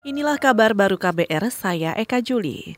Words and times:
Inilah 0.00 0.40
kabar 0.40 0.72
baru 0.72 0.96
KBR, 0.96 1.52
saya 1.52 1.92
Eka 1.92 2.24
Juli. 2.24 2.72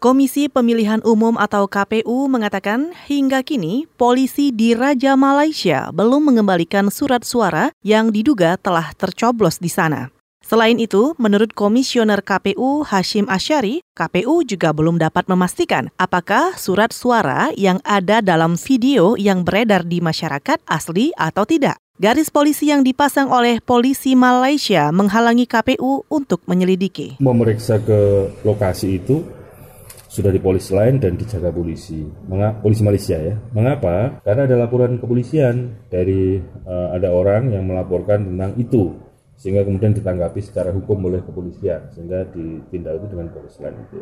Komisi 0.00 0.48
Pemilihan 0.48 1.04
Umum 1.04 1.36
atau 1.36 1.68
KPU 1.68 2.24
mengatakan 2.24 2.96
hingga 3.04 3.44
kini 3.44 3.84
polisi 4.00 4.48
di 4.48 4.72
Raja 4.72 5.12
Malaysia 5.12 5.92
belum 5.92 6.32
mengembalikan 6.32 6.88
surat 6.88 7.20
suara 7.20 7.68
yang 7.84 8.08
diduga 8.08 8.56
telah 8.56 8.96
tercoblos 8.96 9.60
di 9.60 9.68
sana. 9.68 10.13
Selain 10.44 10.76
itu, 10.76 11.16
menurut 11.16 11.56
Komisioner 11.56 12.20
KPU 12.20 12.84
Hashim 12.84 13.24
Asyari, 13.32 13.80
KPU 13.96 14.44
juga 14.44 14.76
belum 14.76 15.00
dapat 15.00 15.24
memastikan 15.24 15.88
apakah 15.96 16.52
surat 16.60 16.92
suara 16.92 17.48
yang 17.56 17.80
ada 17.80 18.20
dalam 18.20 18.60
video 18.60 19.16
yang 19.16 19.40
beredar 19.40 19.88
di 19.88 20.04
masyarakat 20.04 20.60
asli 20.68 21.16
atau 21.16 21.48
tidak. 21.48 21.80
Garis 21.96 22.28
polisi 22.28 22.68
yang 22.68 22.84
dipasang 22.84 23.32
oleh 23.32 23.56
polisi 23.64 24.12
Malaysia 24.12 24.92
menghalangi 24.92 25.48
KPU 25.48 26.04
untuk 26.12 26.44
menyelidiki. 26.44 27.16
Memeriksa 27.24 27.80
ke 27.80 28.28
lokasi 28.44 29.00
itu 29.00 29.24
sudah 30.12 30.28
di 30.28 30.44
polisi 30.44 30.76
lain 30.76 31.00
dan 31.00 31.16
dijaga 31.16 31.48
polisi. 31.48 32.04
Mengapa 32.28 32.60
polisi 32.60 32.84
Malaysia 32.84 33.16
ya? 33.16 33.40
Mengapa? 33.56 34.20
Karena 34.20 34.44
ada 34.44 34.60
laporan 34.60 35.00
kepolisian 35.00 35.88
dari 35.88 36.36
uh, 36.68 36.92
ada 36.92 37.08
orang 37.16 37.48
yang 37.48 37.64
melaporkan 37.64 38.28
tentang 38.28 38.60
itu 38.60 39.13
sehingga 39.34 39.66
kemudian 39.66 39.92
ditanggapi 39.92 40.40
secara 40.40 40.70
hukum 40.70 41.10
oleh 41.10 41.20
kepolisian 41.22 41.90
sehingga 41.92 42.26
ditindak 42.30 43.02
itu 43.02 43.06
dengan 43.10 43.28
polisi 43.34 43.58
lain 43.60 43.78
itu 43.90 44.00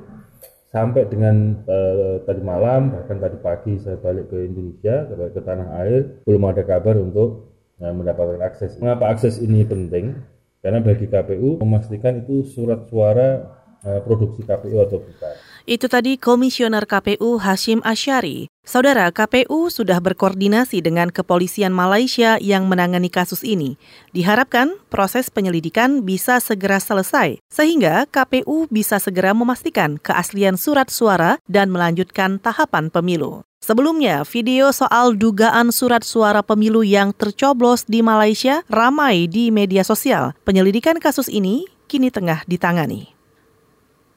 sampai 0.72 1.04
dengan 1.04 1.64
uh, 1.68 2.24
tadi 2.24 2.40
malam 2.40 2.96
bahkan 2.96 3.20
tadi 3.20 3.36
pagi 3.40 3.76
saya 3.76 4.00
balik 4.00 4.32
ke 4.32 4.48
Indonesia 4.48 5.04
ke, 5.04 5.14
ke 5.36 5.40
tanah 5.44 5.68
air 5.84 6.24
belum 6.24 6.42
ada 6.48 6.64
kabar 6.64 6.96
untuk 6.96 7.52
nah, 7.82 7.92
mendapatkan 7.92 8.40
akses. 8.40 8.78
Mengapa 8.78 9.12
akses 9.12 9.42
ini 9.42 9.66
penting? 9.68 10.16
Karena 10.62 10.78
bagi 10.78 11.10
KPU 11.10 11.58
memastikan 11.58 12.22
itu 12.22 12.46
surat 12.46 12.86
suara 12.86 13.42
uh, 13.82 14.00
produksi 14.06 14.46
KPU 14.46 14.78
atau 14.78 15.02
bukan. 15.02 15.36
Itu 15.62 15.86
tadi 15.86 16.18
Komisioner 16.18 16.90
KPU 16.90 17.38
Hashim 17.38 17.78
Asyari. 17.86 18.50
Saudara, 18.66 19.14
KPU 19.14 19.70
sudah 19.70 20.02
berkoordinasi 20.02 20.82
dengan 20.82 21.06
kepolisian 21.06 21.70
Malaysia 21.70 22.34
yang 22.42 22.66
menangani 22.66 23.06
kasus 23.06 23.46
ini. 23.46 23.78
Diharapkan 24.10 24.74
proses 24.90 25.30
penyelidikan 25.30 26.02
bisa 26.02 26.42
segera 26.42 26.82
selesai, 26.82 27.38
sehingga 27.46 28.10
KPU 28.10 28.66
bisa 28.74 28.98
segera 28.98 29.30
memastikan 29.34 30.02
keaslian 30.02 30.58
surat 30.58 30.90
suara 30.90 31.38
dan 31.46 31.70
melanjutkan 31.70 32.42
tahapan 32.42 32.90
pemilu. 32.90 33.46
Sebelumnya, 33.62 34.26
video 34.26 34.74
soal 34.74 35.14
dugaan 35.14 35.70
surat 35.70 36.02
suara 36.02 36.42
pemilu 36.42 36.82
yang 36.82 37.14
tercoblos 37.14 37.86
di 37.86 38.02
Malaysia 38.02 38.66
ramai 38.66 39.30
di 39.30 39.54
media 39.54 39.86
sosial. 39.86 40.34
Penyelidikan 40.42 40.98
kasus 40.98 41.30
ini 41.30 41.70
kini 41.86 42.10
tengah 42.10 42.42
ditangani. 42.50 43.21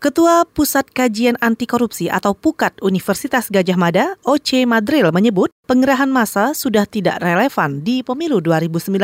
Ketua 0.06 0.46
Pusat 0.46 0.94
Kajian 0.94 1.34
Anti 1.42 1.66
Korupsi 1.66 2.14
atau 2.14 2.38
PUKAT 2.38 2.78
Universitas 2.86 3.50
Gajah 3.50 3.74
Mada, 3.74 4.14
Oce 4.22 4.62
Madril 4.62 5.10
menyebut 5.10 5.50
pengerahan 5.66 6.14
massa 6.14 6.54
sudah 6.54 6.86
tidak 6.86 7.26
relevan 7.26 7.82
di 7.82 8.06
pemilu 8.06 8.38
2019. 8.38 9.02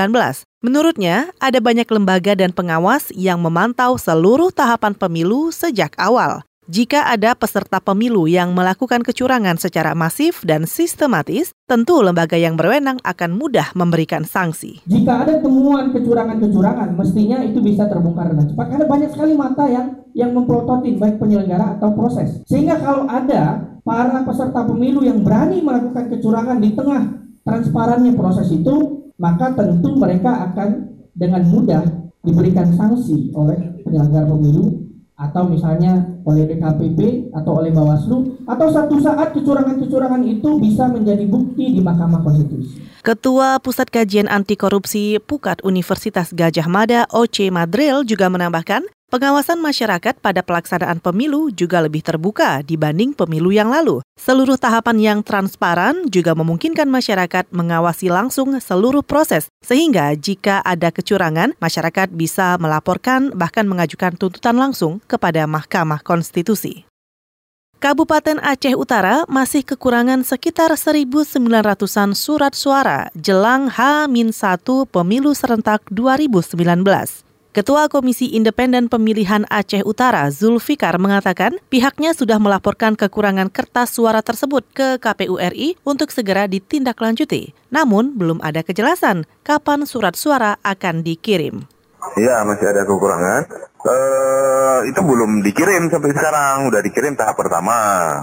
Menurutnya, 0.62 1.34
ada 1.42 1.58
banyak 1.58 1.90
lembaga 1.90 2.38
dan 2.38 2.54
pengawas 2.54 3.10
yang 3.18 3.42
memantau 3.42 3.98
seluruh 3.98 4.54
tahapan 4.54 4.94
pemilu 4.94 5.50
sejak 5.50 5.98
awal. 5.98 6.46
Jika 6.72 7.04
ada 7.04 7.36
peserta 7.36 7.84
pemilu 7.84 8.32
yang 8.32 8.56
melakukan 8.56 9.04
kecurangan 9.04 9.60
secara 9.60 9.92
masif 9.92 10.40
dan 10.48 10.64
sistematis, 10.64 11.52
tentu 11.68 12.00
lembaga 12.00 12.40
yang 12.40 12.56
berwenang 12.56 12.96
akan 13.04 13.36
mudah 13.36 13.76
memberikan 13.76 14.24
sanksi. 14.24 14.80
Jika 14.88 15.28
ada 15.28 15.44
temuan 15.44 15.92
kecurangan-kecurangan, 15.92 16.96
mestinya 16.96 17.44
itu 17.44 17.60
bisa 17.60 17.92
terbongkar 17.92 18.32
dengan 18.32 18.56
cepat 18.56 18.66
karena 18.72 18.86
banyak 18.88 19.10
sekali 19.12 19.36
mata 19.36 19.68
yang 19.68 20.00
yang 20.16 20.32
memprototin 20.32 20.96
baik 20.96 21.20
penyelenggara 21.20 21.76
atau 21.76 21.92
proses. 21.92 22.40
Sehingga 22.48 22.80
kalau 22.80 23.04
ada 23.04 23.76
para 23.84 24.24
peserta 24.24 24.64
pemilu 24.64 25.04
yang 25.04 25.28
berani 25.28 25.60
melakukan 25.60 26.08
kecurangan 26.08 26.64
di 26.64 26.72
tengah 26.72 27.20
transparannya 27.44 28.16
proses 28.16 28.48
itu, 28.48 29.12
maka 29.20 29.52
tentu 29.60 30.00
mereka 30.00 30.48
akan 30.48 30.88
dengan 31.20 31.44
mudah 31.52 31.84
diberikan 32.24 32.72
sanksi 32.80 33.28
oleh 33.36 33.60
penyelenggara 33.84 34.24
pemilu 34.24 34.81
atau 35.22 35.46
misalnya 35.46 36.02
oleh 36.26 36.50
DKPP 36.50 37.30
atau 37.38 37.62
oleh 37.62 37.70
Bawaslu 37.70 38.42
atau 38.50 38.68
satu 38.74 38.98
saat 38.98 39.38
kecurangan-kecurangan 39.38 40.26
itu 40.26 40.58
bisa 40.58 40.90
menjadi 40.90 41.30
bukti 41.30 41.78
di 41.78 41.82
Mahkamah 41.82 42.26
Konstitusi. 42.26 42.82
Ketua 43.06 43.62
Pusat 43.62 43.88
Kajian 43.94 44.28
Anti 44.30 44.58
Korupsi 44.58 45.22
Pukat 45.22 45.62
Universitas 45.62 46.34
Gajah 46.34 46.66
Mada 46.66 47.06
Oce 47.14 47.54
Madril 47.54 48.02
juga 48.02 48.34
menambahkan 48.34 48.82
Pengawasan 49.12 49.60
masyarakat 49.60 50.24
pada 50.24 50.40
pelaksanaan 50.40 51.04
pemilu 51.04 51.52
juga 51.52 51.84
lebih 51.84 52.00
terbuka 52.00 52.64
dibanding 52.64 53.12
pemilu 53.12 53.52
yang 53.52 53.68
lalu. 53.68 54.00
Seluruh 54.16 54.56
tahapan 54.56 55.04
yang 55.04 55.20
transparan 55.20 56.08
juga 56.08 56.32
memungkinkan 56.32 56.88
masyarakat 56.88 57.52
mengawasi 57.52 58.08
langsung 58.08 58.56
seluruh 58.56 59.04
proses, 59.04 59.52
sehingga 59.60 60.16
jika 60.16 60.64
ada 60.64 60.96
kecurangan, 60.96 61.52
masyarakat 61.60 62.08
bisa 62.16 62.56
melaporkan 62.56 63.36
bahkan 63.36 63.68
mengajukan 63.68 64.16
tuntutan 64.16 64.56
langsung 64.56 65.04
kepada 65.12 65.44
Mahkamah 65.44 66.00
Konstitusi. 66.08 66.88
Kabupaten 67.84 68.40
Aceh 68.40 68.80
Utara 68.80 69.28
masih 69.28 69.68
kekurangan 69.68 70.24
sekitar 70.24 70.72
1.900-an 70.72 72.16
surat 72.16 72.56
suara 72.56 73.12
jelang 73.20 73.68
H-1 73.68 74.64
pemilu 74.88 75.36
serentak 75.36 75.84
2019. 75.92 77.28
Ketua 77.52 77.92
Komisi 77.92 78.32
Independen 78.32 78.88
Pemilihan 78.88 79.44
Aceh 79.52 79.84
Utara, 79.84 80.24
Zulfikar, 80.32 80.96
mengatakan 80.96 81.60
pihaknya 81.68 82.16
sudah 82.16 82.40
melaporkan 82.40 82.96
kekurangan 82.96 83.52
kertas 83.52 83.92
suara 83.92 84.24
tersebut 84.24 84.64
ke 84.72 84.96
KPU 84.96 85.36
RI 85.36 85.76
untuk 85.84 86.16
segera 86.16 86.48
ditindaklanjuti. 86.48 87.52
Namun, 87.68 88.16
belum 88.16 88.40
ada 88.40 88.64
kejelasan 88.64 89.28
kapan 89.44 89.84
surat 89.84 90.16
suara 90.16 90.64
akan 90.64 91.04
dikirim. 91.04 91.68
Iya, 92.16 92.48
masih 92.48 92.72
ada 92.72 92.88
kekurangan. 92.88 93.44
Uh, 93.84 94.88
itu 94.88 95.04
belum 95.04 95.44
dikirim 95.44 95.92
sampai 95.92 96.16
sekarang. 96.16 96.72
Udah 96.72 96.80
dikirim 96.80 97.20
tahap 97.20 97.36
pertama, 97.36 97.76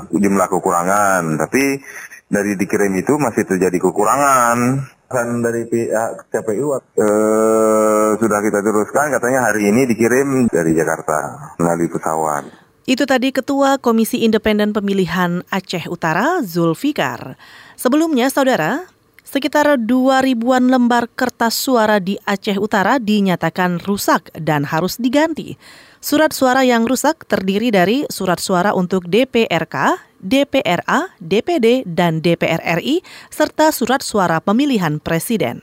jumlah 0.09 0.49
kekurangan. 0.49 1.37
Tapi 1.37 1.85
dari 2.33 2.57
dikirim 2.57 2.97
itu 2.97 3.21
masih 3.21 3.45
terjadi 3.45 3.77
kekurangan. 3.77 4.89
Kan 5.09 5.41
dari 5.41 5.65
pihak 5.65 6.29
KPU 6.29 6.77
eh, 6.77 8.11
sudah 8.21 8.41
kita 8.45 8.61
teruskan 8.61 9.09
katanya 9.09 9.49
hari 9.49 9.73
ini 9.73 9.89
dikirim 9.89 10.53
dari 10.53 10.77
Jakarta 10.77 11.53
melalui 11.57 11.89
pesawat. 11.89 12.69
Itu 12.89 13.05
tadi 13.05 13.33
Ketua 13.33 13.77
Komisi 13.77 14.25
Independen 14.25 14.73
Pemilihan 14.73 15.45
Aceh 15.53 15.89
Utara, 15.93 16.41
Zulfikar. 16.41 17.37
Sebelumnya, 17.77 18.33
Saudara, 18.33 18.89
sekitar 19.21 19.77
2 19.77 20.25
ribuan 20.25 20.73
lembar 20.73 21.05
kertas 21.13 21.53
suara 21.53 22.01
di 22.01 22.17
Aceh 22.25 22.57
Utara 22.57 22.97
dinyatakan 22.97 23.77
rusak 23.85 24.33
dan 24.41 24.65
harus 24.65 24.97
diganti. 24.97 25.61
Surat 26.01 26.33
suara 26.33 26.65
yang 26.65 26.89
rusak 26.89 27.29
terdiri 27.29 27.69
dari 27.69 28.09
surat 28.09 28.41
suara 28.41 28.73
untuk 28.73 29.05
DPRK, 29.05 30.08
DPRA, 30.23 31.15
DPD, 31.23 31.87
dan 31.87 32.21
DPR 32.21 32.63
RI, 32.79 33.03
serta 33.31 33.71
surat 33.71 34.03
suara 34.03 34.43
pemilihan 34.43 34.99
presiden. 34.99 35.63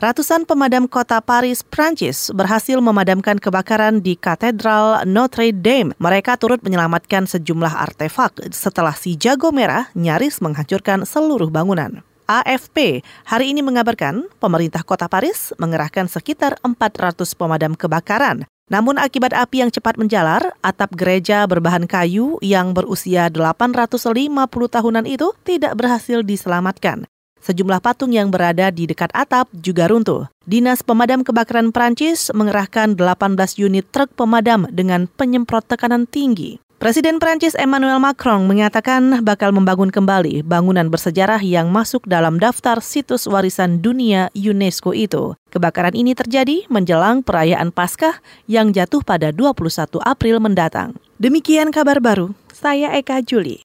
Ratusan 0.00 0.48
pemadam 0.48 0.88
kota 0.88 1.20
Paris, 1.20 1.60
Prancis 1.60 2.32
berhasil 2.32 2.80
memadamkan 2.80 3.36
kebakaran 3.36 4.00
di 4.00 4.16
Katedral 4.16 5.04
Notre 5.04 5.52
Dame. 5.52 5.92
Mereka 6.00 6.40
turut 6.40 6.64
menyelamatkan 6.64 7.28
sejumlah 7.28 7.76
artefak 7.76 8.32
setelah 8.48 8.96
si 8.96 9.20
jago 9.20 9.52
merah 9.52 9.92
nyaris 9.92 10.40
menghancurkan 10.40 11.04
seluruh 11.04 11.52
bangunan. 11.52 12.00
AFP 12.24 13.04
hari 13.28 13.52
ini 13.52 13.60
mengabarkan 13.60 14.24
pemerintah 14.40 14.88
kota 14.88 15.04
Paris 15.04 15.52
mengerahkan 15.60 16.08
sekitar 16.08 16.56
400 16.64 17.20
pemadam 17.36 17.76
kebakaran 17.76 18.48
namun 18.70 19.02
akibat 19.02 19.34
api 19.34 19.66
yang 19.66 19.70
cepat 19.74 19.98
menjalar, 19.98 20.54
atap 20.62 20.94
gereja 20.94 21.42
berbahan 21.50 21.90
kayu 21.90 22.38
yang 22.38 22.70
berusia 22.70 23.26
850 23.26 24.30
tahunan 24.46 25.10
itu 25.10 25.34
tidak 25.42 25.74
berhasil 25.74 26.22
diselamatkan. 26.22 27.10
Sejumlah 27.42 27.82
patung 27.82 28.14
yang 28.14 28.30
berada 28.30 28.70
di 28.70 28.86
dekat 28.86 29.10
atap 29.10 29.50
juga 29.50 29.90
runtuh. 29.90 30.30
Dinas 30.46 30.86
Pemadam 30.86 31.26
Kebakaran 31.26 31.74
Prancis 31.74 32.30
mengerahkan 32.30 32.94
18 32.94 33.58
unit 33.58 33.90
truk 33.90 34.14
pemadam 34.14 34.70
dengan 34.70 35.08
penyemprot 35.08 35.66
tekanan 35.66 36.06
tinggi. 36.06 36.62
Presiden 36.80 37.20
Prancis 37.20 37.52
Emmanuel 37.60 38.00
Macron 38.00 38.48
mengatakan 38.48 39.20
bakal 39.20 39.52
membangun 39.52 39.92
kembali 39.92 40.40
bangunan 40.40 40.88
bersejarah 40.88 41.36
yang 41.44 41.68
masuk 41.68 42.08
dalam 42.08 42.40
daftar 42.40 42.80
situs 42.80 43.28
warisan 43.28 43.84
dunia 43.84 44.32
UNESCO 44.32 44.96
itu. 44.96 45.36
Kebakaran 45.52 45.92
ini 45.92 46.16
terjadi 46.16 46.64
menjelang 46.72 47.20
perayaan 47.20 47.68
Paskah 47.68 48.24
yang 48.48 48.72
jatuh 48.72 49.04
pada 49.04 49.28
21 49.28 50.00
April 50.00 50.40
mendatang. 50.40 50.96
Demikian 51.20 51.68
kabar 51.68 52.00
baru, 52.00 52.32
saya 52.48 52.96
Eka 52.96 53.20
Juli. 53.28 53.58